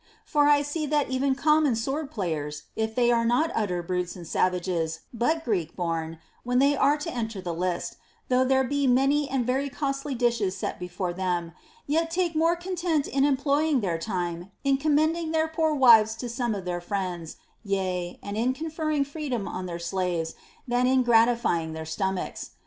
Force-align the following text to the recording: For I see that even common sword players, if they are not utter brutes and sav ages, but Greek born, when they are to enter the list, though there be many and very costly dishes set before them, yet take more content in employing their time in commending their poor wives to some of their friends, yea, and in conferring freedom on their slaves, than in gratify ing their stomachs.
For 0.25 0.47
I 0.47 0.63
see 0.63 0.87
that 0.87 1.11
even 1.11 1.35
common 1.35 1.75
sword 1.75 2.09
players, 2.09 2.63
if 2.75 2.95
they 2.95 3.11
are 3.11 3.23
not 3.23 3.51
utter 3.53 3.83
brutes 3.83 4.15
and 4.15 4.25
sav 4.27 4.55
ages, 4.55 5.01
but 5.13 5.45
Greek 5.45 5.75
born, 5.75 6.17
when 6.43 6.57
they 6.57 6.75
are 6.75 6.97
to 6.97 7.11
enter 7.11 7.39
the 7.39 7.53
list, 7.53 7.97
though 8.27 8.43
there 8.43 8.63
be 8.63 8.87
many 8.87 9.29
and 9.29 9.45
very 9.45 9.69
costly 9.69 10.15
dishes 10.15 10.57
set 10.57 10.79
before 10.79 11.13
them, 11.13 11.51
yet 11.85 12.09
take 12.09 12.35
more 12.35 12.55
content 12.55 13.07
in 13.07 13.23
employing 13.25 13.81
their 13.81 13.99
time 13.99 14.49
in 14.63 14.77
commending 14.77 15.33
their 15.33 15.47
poor 15.47 15.75
wives 15.75 16.15
to 16.15 16.27
some 16.29 16.55
of 16.55 16.65
their 16.65 16.81
friends, 16.81 17.35
yea, 17.63 18.17
and 18.23 18.35
in 18.35 18.53
conferring 18.53 19.03
freedom 19.05 19.47
on 19.47 19.67
their 19.67 19.77
slaves, 19.77 20.33
than 20.67 20.87
in 20.87 21.03
gratify 21.03 21.61
ing 21.61 21.73
their 21.73 21.85
stomachs. 21.85 22.49